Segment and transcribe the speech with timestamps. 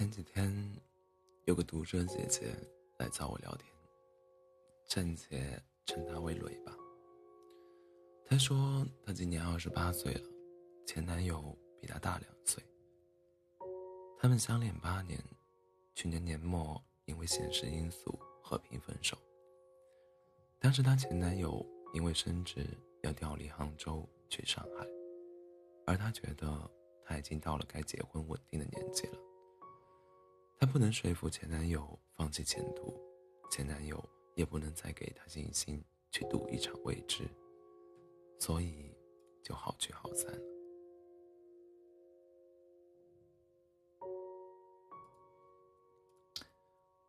[0.00, 0.50] 前几天，
[1.44, 2.56] 有个读者姐姐
[2.96, 3.66] 来找我聊天，
[4.88, 6.74] 暂且称她为蕊吧。
[8.24, 10.22] 她说她今年二十八岁了，
[10.86, 12.64] 前男友比她大两岁。
[14.18, 15.22] 他们相恋八年，
[15.94, 19.18] 去年年末因为现实因素和平分手。
[20.58, 21.62] 当时她前男友
[21.92, 22.66] 因为升职
[23.02, 24.86] 要调离杭州去上海，
[25.84, 26.70] 而她觉得
[27.04, 29.19] 他已经到了该结婚稳定的年纪了。
[30.60, 32.94] 她不能说服前男友放弃前途，
[33.50, 33.98] 前男友
[34.34, 37.26] 也不能再给她信心去赌一场未知，
[38.38, 38.94] 所以
[39.42, 40.42] 就好聚好散了。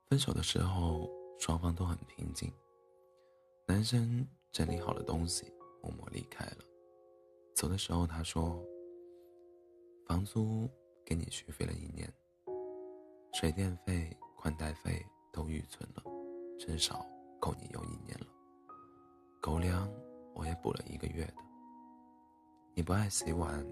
[0.10, 2.50] 分手的时候，双方都很平静。
[3.68, 5.52] 男生整理好了东西，
[5.84, 6.64] 默默离开了。
[7.54, 8.66] 走的时候，他说
[10.08, 10.70] ：“房租
[11.06, 12.10] 给你续费了一年。”
[13.34, 16.04] 水电费、宽带费都预存了，
[16.60, 17.06] 至少
[17.40, 18.28] 够你用一年了。
[19.42, 19.92] 狗粮
[20.36, 21.36] 我也补了一个月的。
[22.74, 23.66] 你不爱洗碗，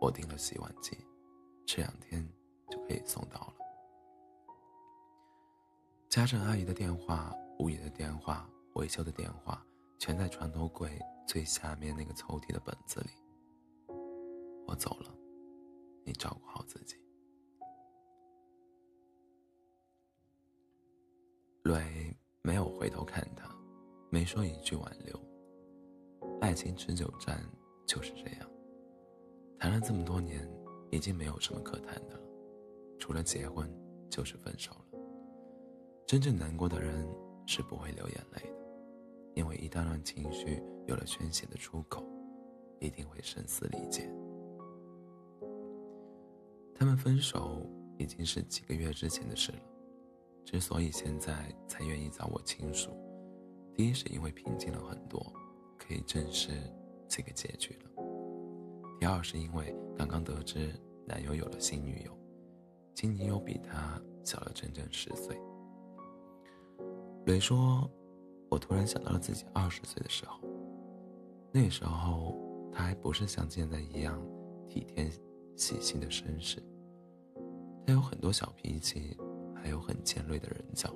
[0.00, 0.96] 我订了洗碗机，
[1.66, 2.26] 这两天
[2.70, 3.54] 就可以送到了。
[6.08, 9.64] 家政阿姨的电话、物业的电话、维修的电话，
[9.98, 13.10] 全在床头柜最下面那个抽屉的本子里。
[14.66, 15.12] 我走了，
[16.04, 16.96] 你照顾好自己。
[21.62, 21.80] 蕊
[22.42, 23.48] 没有回头看他，
[24.10, 25.20] 没说一句挽留。
[26.40, 27.40] 爱情持久战
[27.86, 28.50] 就是这样，
[29.60, 30.48] 谈了这么多年，
[30.90, 32.20] 已经没有什么可谈的了，
[32.98, 33.72] 除了结婚
[34.10, 34.98] 就是分手了。
[36.04, 37.08] 真正难过的人
[37.46, 38.56] 是不会流眼泪的，
[39.36, 42.04] 因为一旦让情绪有了宣泄的出口，
[42.80, 44.12] 一定会声嘶力竭。
[46.74, 47.64] 他们分手
[47.98, 49.58] 已经是几个月之前的事了。
[50.44, 52.90] 之所以现在才愿意找我倾诉，
[53.74, 55.32] 第一是因为平静了很多，
[55.78, 56.50] 可以正视
[57.08, 58.02] 这个结局了；
[59.00, 60.70] 第二是因为刚刚得知
[61.06, 62.12] 男友有了新女友，
[62.94, 65.40] 新女友比他小了整整十岁。
[67.24, 67.90] 蕊说
[68.50, 70.40] ：“我突然想到了自己二十岁的时候，
[71.50, 72.36] 那时候
[72.70, 74.20] 他还不是像现在一样
[74.68, 75.08] 体贴
[75.56, 76.62] 细心的绅士，
[77.86, 79.16] 他有很多小脾气。”
[79.62, 80.92] 还有很尖锐的人角。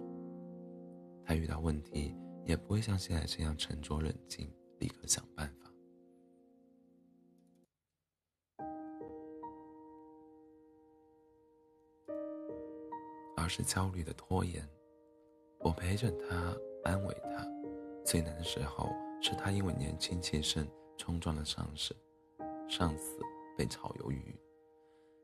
[1.25, 5.73] 他遇到问题也不会像现在这样沉着冷静，立刻想办法，
[13.37, 14.69] 而是焦虑的拖延。
[15.61, 17.47] 我陪着他，安慰他。
[18.05, 18.89] 最难的时候
[19.23, 21.95] 是他因为年轻气盛冲撞了上司，
[22.69, 23.21] 上司
[23.57, 24.37] 被炒鱿鱼，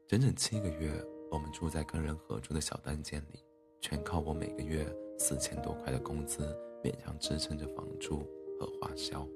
[0.06, 1.04] 整整七个月。
[1.32, 3.42] 我们住在跟人合租的小单间里，
[3.80, 4.86] 全靠我每个月
[5.18, 6.54] 四千多块的工资
[6.84, 8.18] 勉强支撑着房租
[8.60, 9.26] 和花销。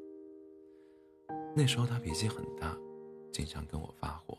[1.55, 2.79] 那时候他脾气很大，
[3.33, 4.37] 经常跟我发火。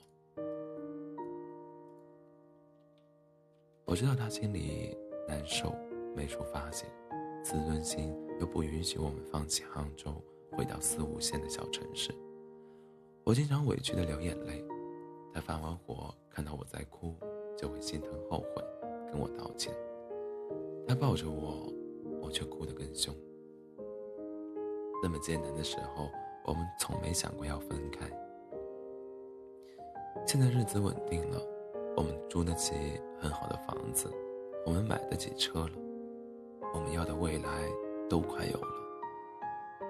[3.86, 4.96] 我知道他心里
[5.28, 5.76] 难受，
[6.16, 6.86] 没处发泄，
[7.44, 12.14] 自尊心又不允许我们放弃杭州，回到四五线的小城市。
[13.24, 14.64] 我经常委屈的流眼泪，
[15.34, 17.16] 他发完火看到我在哭。
[17.58, 18.64] 就会心疼后悔，
[19.12, 19.74] 跟我道歉。
[20.88, 21.74] 他抱着我，
[22.22, 23.14] 我却哭得更凶。
[25.04, 26.10] 那么艰难的时候，
[26.46, 28.08] 我们从没想过要分开。
[30.26, 31.42] 现在日子稳定了，
[31.96, 32.74] 我们住得起
[33.20, 34.10] 很好的房子，
[34.66, 35.72] 我们买得起车了，
[36.74, 37.68] 我们要的未来
[38.10, 38.68] 都快有了。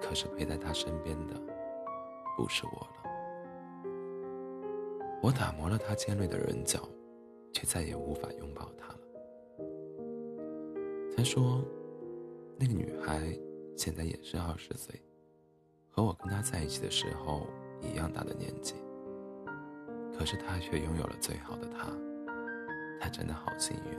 [0.00, 1.34] 可是陪在他身边的，
[2.36, 2.94] 不是我了。
[5.22, 6.80] 我打磨了他尖锐的棱角。
[7.52, 8.98] 却再也无法拥抱他了。
[11.16, 11.62] 他说
[12.58, 13.38] ：“那个女孩
[13.76, 14.94] 现在也是二十岁，
[15.90, 17.46] 和我跟她在一起的时候
[17.80, 18.74] 一样大的年纪。
[20.16, 21.88] 可是她却拥有了最好的他，
[23.00, 23.98] 她真的好幸运。”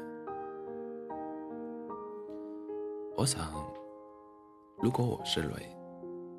[3.18, 3.69] 我想，
[4.78, 5.75] 如果我是蕊，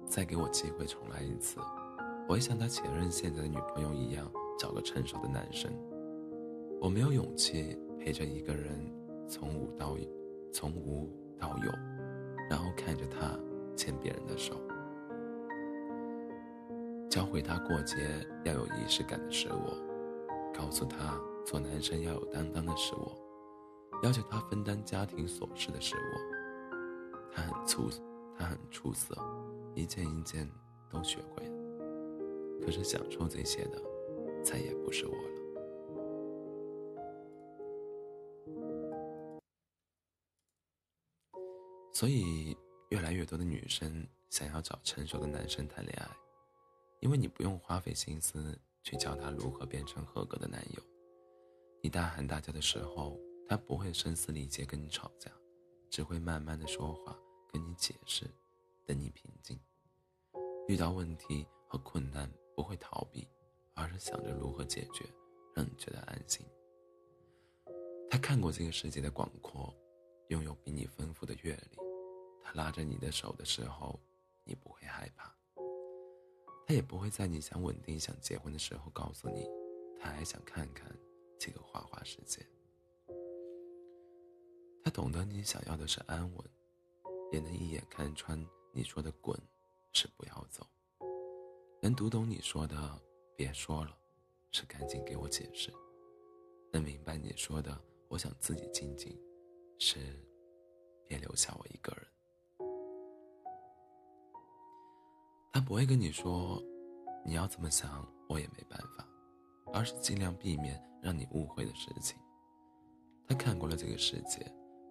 [0.07, 1.61] 再给我机会重来一次，
[2.27, 4.27] 我会像他前任现在的女朋友一样，
[4.59, 5.71] 找个成熟的男生。
[6.81, 8.73] 我没有勇气陪着一个人
[9.29, 9.95] 从无到
[10.51, 11.71] 从无到有，
[12.49, 13.39] 然后看着他
[13.77, 14.55] 牵别人的手，
[17.11, 17.97] 教会他过节
[18.47, 19.77] 要有仪式感的是我，
[20.55, 23.15] 告诉他做男生要有担当的是我，
[24.03, 27.31] 要求他分担家庭琐事的是我。
[27.31, 27.91] 他很出
[28.39, 29.15] 他很出色，
[29.75, 30.51] 一件一件
[30.89, 33.83] 都学会了，可是享受这些的，
[34.43, 35.13] 再也不是我
[42.01, 42.57] 所以，
[42.89, 46.09] 越来越多的女生想要找成熟的男生谈恋爱，
[47.01, 50.83] 因为你不用花费心思去教他如何变成合格的男友。
[51.83, 55.31] 你大喊大叫的时候，他不会声嘶力竭跟你吵架，
[55.91, 57.15] 只会慢慢的说话
[57.53, 58.25] 跟你解释，
[58.87, 59.61] 等你平静。
[60.69, 63.29] 遇到问题和困难不会逃避，
[63.75, 65.05] 而是想着如何解决，
[65.55, 66.47] 让你觉得安心。
[68.09, 69.71] 他看过这个世界的广阔。
[70.31, 71.79] 拥有比你丰富的阅历，
[72.43, 73.99] 他拉着你的手的时候，
[74.45, 75.35] 你不会害怕。
[76.67, 79.49] 他也不会在你想稳定、想结婚的时候告诉你，
[79.99, 80.97] 他还想看看
[81.39, 82.47] 这个花花世界。
[84.83, 86.51] 他懂得你想要的是安稳，
[87.33, 89.37] 也能一眼看穿你说的“滚”
[89.93, 90.67] 是不要走，
[91.83, 92.77] 能读懂你说的
[93.37, 93.97] “别说了”
[94.53, 95.73] 是赶紧给我解释，
[96.73, 97.79] 能明白你说的
[98.09, 99.21] “我想自己静静”。
[99.79, 99.99] 是，
[101.07, 102.07] 别留下我一个人。
[105.71, 106.61] 不会跟你说，
[107.25, 109.07] 你要怎么想，我也没办法，
[109.73, 112.19] 而是尽量避免让你误会的事情。
[113.29, 114.45] 他看过了这个世界，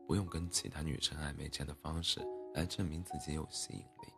[0.07, 2.21] 不用跟其他女生暧昧这样的方式
[2.53, 4.13] 来证明自己有吸引力。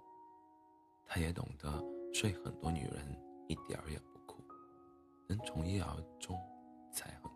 [1.07, 4.43] 他也懂得睡很多女人一点儿也不酷，
[5.27, 6.39] 能从一而终
[6.93, 7.31] 才很。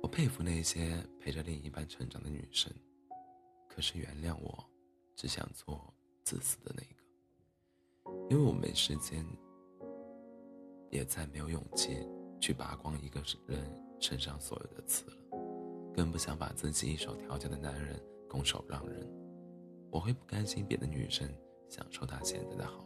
[0.00, 2.72] 我佩服那些陪着另一半成长的女生，
[3.66, 4.64] 可是原谅我，
[5.16, 5.92] 只想做
[6.28, 9.24] 自私的那个，因为我没时间，
[10.90, 12.06] 也再没有勇气
[12.38, 13.64] 去拔光一个人
[13.98, 15.16] 身上所有的刺了，
[15.96, 17.98] 更不想把自己一手调教的男人
[18.28, 19.10] 拱手让人。
[19.90, 21.26] 我会不甘心别的女生
[21.66, 22.84] 享受他现在的好，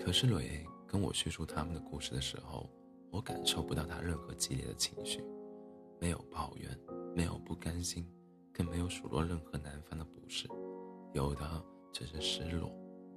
[0.00, 2.68] 可是蕊跟我叙述他们的故事的时候。
[3.12, 5.24] 我感受不到他任何激烈的情绪，
[6.00, 6.76] 没有抱怨，
[7.14, 8.04] 没有不甘心，
[8.54, 10.48] 更没有数落任何男方的不是，
[11.12, 11.62] 有的
[11.92, 12.70] 只是失落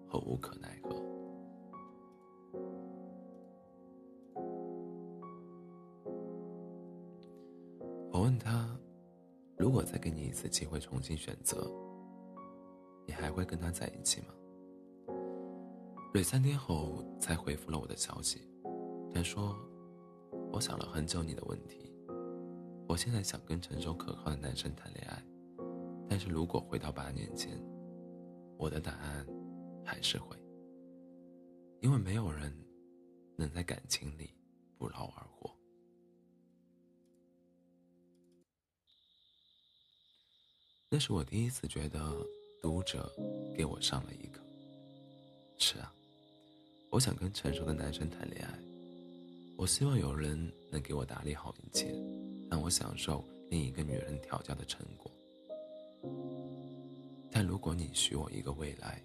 [0.05, 0.89] 和无可奈何。
[8.11, 8.67] 我问他，
[9.57, 11.71] 如果再给你一次机会重新选择，
[13.05, 14.27] 你还会跟他在一起吗？
[16.13, 18.41] 蕊三天后才回复了我的消息，
[19.13, 19.55] 他说。
[20.49, 21.86] 我想了很久你的问题，
[22.87, 25.21] 我现在想跟成熟可靠的男生谈恋爱，
[26.09, 27.61] 但是如果回到八年前，
[28.57, 29.27] 我的答案
[29.85, 30.37] 还是会，
[31.81, 32.51] 因为没有人
[33.35, 34.33] 能在感情里
[34.77, 35.53] 不劳而获。
[40.89, 41.99] 那是我第一次觉得
[42.61, 43.11] 读者
[43.53, 44.41] 给我上了一课。
[45.57, 45.93] 是啊，
[46.89, 48.57] 我想跟成熟的男生谈恋爱。
[49.57, 51.93] 我希望有人能给我打理好一切，
[52.49, 55.11] 让我享受另一个女人调教的成果。
[57.31, 59.01] 但如果你许我一个未来，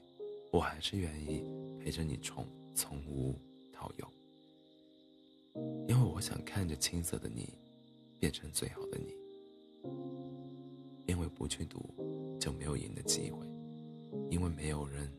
[0.50, 1.42] 我还是愿意
[1.80, 3.34] 陪着你从从无
[3.72, 4.06] 到有，
[5.88, 7.52] 因为我想看着青涩的你
[8.18, 9.12] 变成最好的你。
[11.06, 11.82] 因为不去赌
[12.40, 13.44] 就没有赢的机会，
[14.30, 15.10] 因为没有人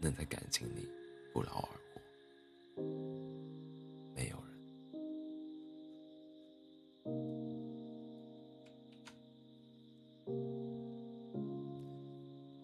[0.00, 0.88] 能在感情里
[1.32, 1.77] 不劳而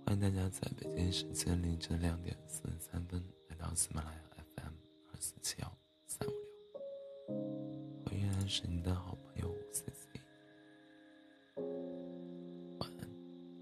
[0.05, 4.21] 欢迎大家在北京时间凌晨两点四十三分来到喜马拉雅
[4.57, 4.75] FM
[5.11, 5.73] 二四七幺
[6.07, 6.39] 三五六，
[8.05, 9.34] 我依然是你的好朋友。